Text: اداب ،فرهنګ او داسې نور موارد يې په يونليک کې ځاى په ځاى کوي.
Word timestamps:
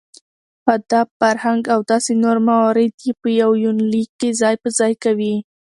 اداب 0.75 1.07
،فرهنګ 1.19 1.61
او 1.73 1.79
داسې 1.91 2.13
نور 2.23 2.37
موارد 2.47 2.93
يې 3.05 3.11
په 3.21 3.27
يونليک 3.63 4.09
کې 4.19 4.29
ځاى 4.39 4.55
په 4.63 4.69
ځاى 4.77 4.93
کوي. 5.03 5.35